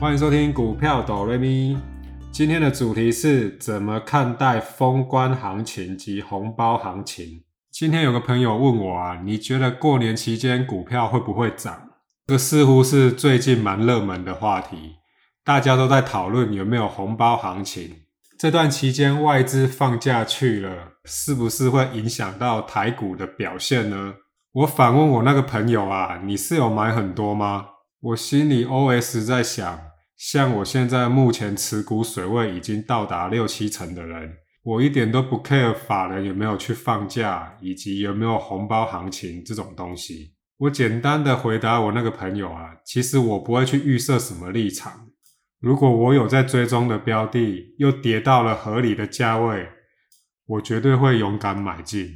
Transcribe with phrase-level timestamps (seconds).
[0.00, 1.76] 欢迎收听股票哆瑞咪。
[2.32, 7.42] 今天的主题是怎么看待封关行情及红包行情。
[7.70, 11.90] 今天有个朋友问我啊，你觉得过年期间股票会不会涨？
[12.26, 14.94] 这似乎是最近蛮热门的话题，
[15.44, 17.96] 大家都在讨论有没有红包行情。
[18.38, 24.14] 这段期间外资放假去了，是不是会影响到台股的表现呢？
[24.52, 27.66] 我反问我那个朋友啊，你是有买很多吗？
[28.00, 29.78] 我心里 OS 在想，
[30.20, 40.34] 像我现在目前持股水位已经到达六七成的人，我一点都不 care 法人有没有去放假，以及有没有红包行情这种东西。
[40.58, 45.08] 我简单的回答我那个朋友啊，其实我不会去预设什么立场。
[45.58, 49.70] 如果我有在追踪的标的，又跌到了合理的价位，
[50.44, 52.06] 我绝对会勇敢买进。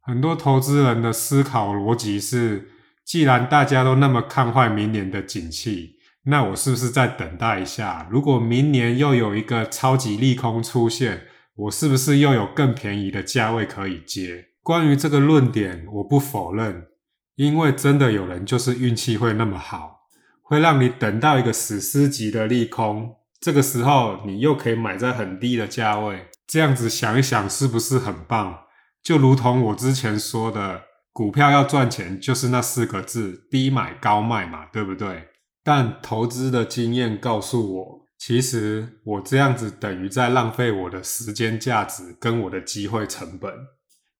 [0.00, 2.68] 很多投资人的思考逻辑是：
[3.04, 5.92] 既然大家都那么看坏明年的景气，
[6.26, 8.06] 那我是不是再等待一下？
[8.10, 14.46] 如果明年又有一个超级利空出现，我是不是又有更便宜的价位可以接？
[14.62, 16.86] 关于这个论点，我不否认，
[17.36, 20.06] 因为真的有人就是运气会那么好，
[20.42, 26.28] 会让你等到一个史诗级的利空，这个时候你又可以买在很低的价位。
[26.46, 28.60] 这样子想一想，是不是很棒？
[29.02, 35.28] 就如同我之前说的，股票要赚钱就是那四个字：低买高卖嘛，对不对？
[35.64, 43.50] 但投资的经验告诉我，其实我这样子等于在浪费我的时间价值跟我的机会成本。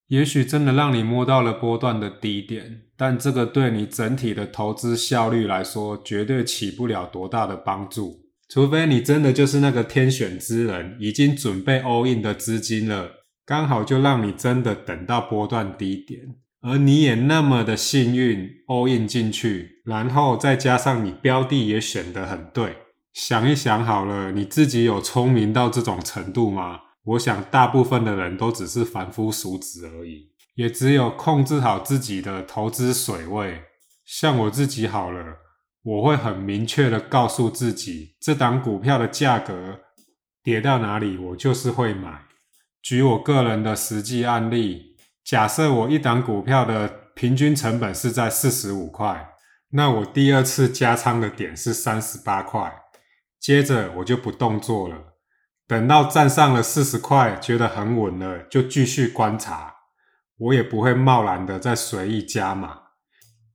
[0.07, 8.25] 也许真的让你摸到了波段的低点，但这个对你整体的投资效率来说，绝对起不了多大的帮助。
[8.49, 13.09] 除非你真的就是那个天选之人，已经准备 all in 的资金了。
[13.43, 16.21] 刚好就让你真的等到波段低点，
[16.67, 22.77] 而你也那么的幸运 all in 进去，然后再加上你标的也选得很对。
[23.13, 26.79] 想一想好了，你自己有聪明到这种程度吗？
[27.03, 33.61] 我想大部分的人都只是凡夫俗子而已，也只有控制好自己的投资水位。
[34.03, 35.23] 像我自己好了，
[35.83, 39.81] 我会很明确的告诉自己，这档股票的价格
[40.43, 42.23] 跌到哪里，我就是会买。
[42.81, 44.94] 举我个人的实际案例，
[45.25, 49.31] 假设我一档股票的平均成本是在四十五块，
[49.71, 52.71] 那我第二次加仓的点是三十八块，
[53.39, 55.15] 接着我就不动作了，
[55.67, 59.73] 等到站上了四十块，觉得很稳了，就继续观察，
[60.37, 62.81] 我也不会贸然的再随意加码。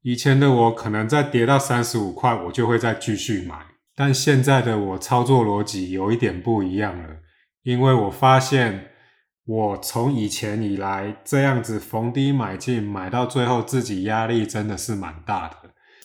[0.02, 3.54] 以前的我可能在跌到三十五块，我就会再继续买，
[3.94, 7.18] 但现在的我操作逻辑有一点不一样了，
[7.62, 8.89] 因为我发现。
[9.50, 15.56] 我从以前以来这样子逢低买进，买到最后自己压力真的是蛮大的。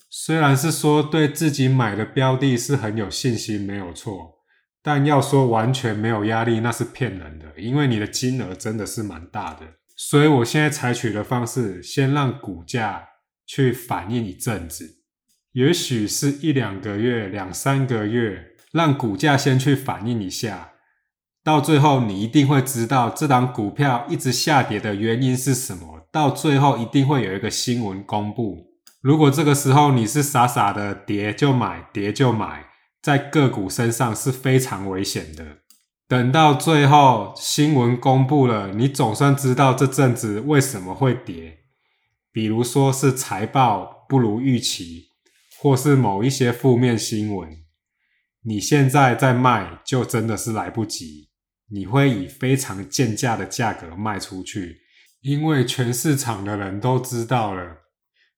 [0.10, 4.40] 虽然是说对自己买的标的是很有信心，没有错，
[4.82, 7.46] 但要说完全没有压力，那是骗人的。
[7.56, 9.62] 因为你的金额真的是蛮大的，
[9.96, 13.08] 所以我现在采取的方式，先让股价
[13.46, 14.90] 去反应一阵子，
[15.52, 20.72] 也许是一两个月、两三个月，让股价先去反应一下。
[21.46, 26.08] 到最后，你一定会知道这档股票一直下跌的原因是什么。
[26.12, 28.66] 到最后，一定会有一个新闻公布。
[29.00, 32.66] 如果这个时候你是傻傻的跌就买，跌就买，
[33.00, 35.58] 在个股身上是非常危险的。
[36.08, 41.60] 等到最后新闻公布了，你总算知道这阵子为什么会跌。
[42.32, 45.10] 比如说是财报不如预期，
[45.60, 47.50] 或是某一些负面新闻，
[48.42, 51.30] 你现在在卖，就真的是来不及。
[51.70, 54.78] 你会以非常贱价的价格卖出去，
[55.22, 57.78] 因为全市场的人都知道了，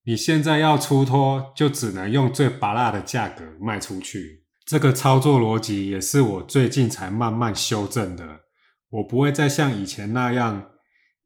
[0.06, 4.46] 你现在要出脱，就只能用最拔辣的价格卖出去。
[4.66, 8.42] 这个操作逻辑也是我最近才慢慢修正的。
[8.90, 10.66] 我不会再像以前那样，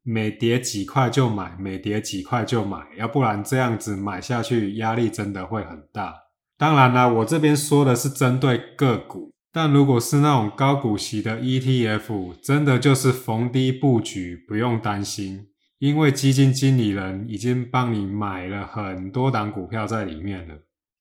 [0.02, 6.14] 每跌几块就买，每跌几块就买，要不然这样子买下去压力真的会很大。
[6.58, 9.31] 当然了，我这边说的是针对个股。
[9.54, 20.54] 但如果是那种高股息的 ETF，真的就是逢低布局，不用担心，因为基金经理人已经帮你买了很多档股票在里面了，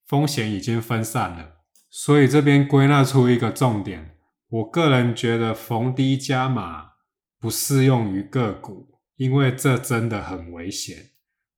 [0.05, 1.61] 风险已经分散了。
[1.89, 4.17] 所以这边归纳出一个重点，
[4.49, 6.91] 我个人觉得逢低加码
[7.39, 10.97] 不适用于个股，因为这真的很危险，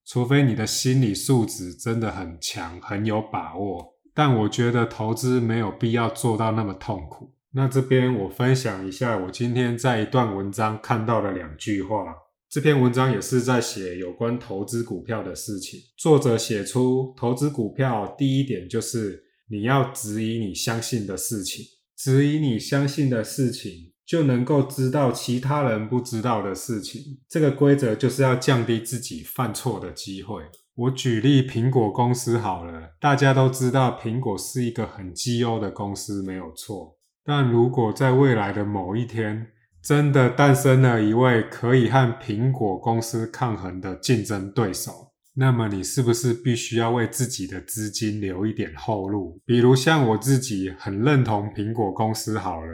[0.06, 3.93] 除非你的心理素质真的很强，很有把握。
[4.14, 7.34] 但我觉得投资没有必要做到那么痛苦。
[7.56, 12.06] 那这边我分享一下，我今天在一段文章看到的两句话。
[12.50, 15.80] 这篇文章也是在写有关投资股票的事情。
[15.98, 21.66] 作者写出，投资股票第一点就是你要质疑你相信的事情，
[21.98, 23.72] 质疑你相信的事情，
[24.06, 27.02] 就能够知道其他人不知道的事情。
[27.28, 30.44] 这个规则就是要降低自己犯错的机会。
[30.76, 36.98] 我举例苹果公司好了，大家都知道苹果是一个很绩优的公司，没有错。
[37.24, 39.48] 但如果在未来的某一天，
[39.84, 49.40] 真的诞生了一位可以和苹果公司抗衡的竞争对手，那么你是不是必须要为自己的资金留一点后路？
[49.46, 52.74] 比如像我自己很认同苹果公司好了，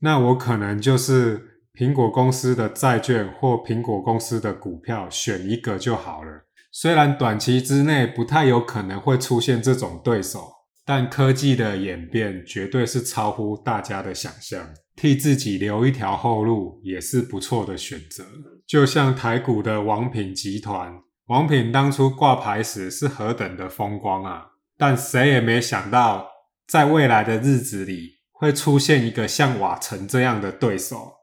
[0.00, 1.40] 那我可能就是
[1.74, 6.47] 苹果公司的债券或苹果公司的股票选一个就好了。
[6.80, 10.48] 虽然短期之内不太有可能会出现这种对手，
[10.86, 14.64] 但科技的演变绝对是超乎大家的想象。
[14.94, 18.24] 替自己留一条后路也是不错的选择。
[18.64, 20.94] 就像台股的王品集团，
[21.26, 24.46] 王品当初挂牌时是何等的风光啊！
[24.76, 26.28] 但谁也没想到，
[26.68, 31.14] 在未来的日子里会出现一个像瓦城这样的对手。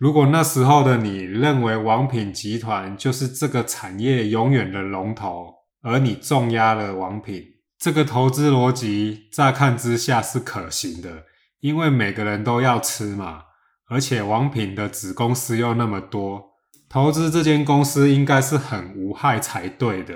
[0.00, 5.52] 如果那时候的你认为王品集团就是这个产业永远的龙头，
[5.82, 7.44] 而你重压了王品，
[7.78, 11.24] 这个投资逻辑乍看之下是可行的，
[11.60, 13.42] 因为每个人都要吃嘛。
[13.90, 16.54] 而且王品的子公司又那么多，
[16.88, 20.14] 投资这间公司应该是很无害才对的。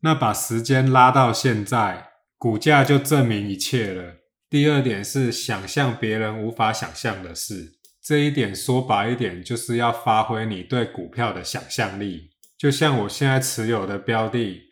[0.00, 4.16] 那把时间拉到现在，股价就证明一切了。
[4.50, 7.74] 第二点是想象别人无法想象的事。
[8.04, 12.30] 这一点说白一点，就是要发挥你对股票的想象力。
[12.58, 14.62] 就像我现在持有的标的，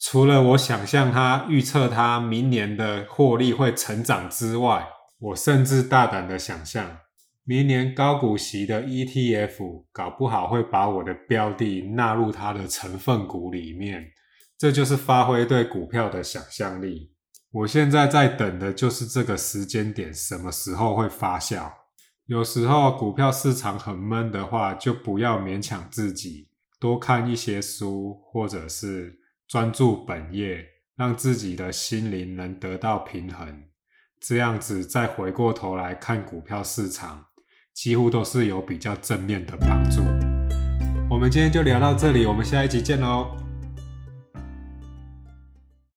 [0.00, 4.86] 除了我想象它、预测它明年的获利会成长之外，
[5.20, 6.98] 我甚至大胆的想象，
[7.44, 14.06] 明年高股息的 ETF 搞不好会把我的标的纳入它的成分股里面。
[14.58, 17.12] 这就是发挥对股票的想象力。
[17.52, 21.70] 我现在在等的就是这个时间点，什么时候会发酵？
[22.30, 26.46] 有时候股票市场很闷的话，就不要勉强自己，
[26.78, 29.18] 多看一些书，或者是
[29.48, 30.64] 专注本业，
[30.96, 33.64] 让自己的心灵能得到平衡。
[34.20, 37.24] 这样子再回过头来看股票市场，
[37.74, 40.00] 几乎都是有比较正面的帮助。
[41.10, 43.49] 我们今天就聊到这里，我们下一集见喽。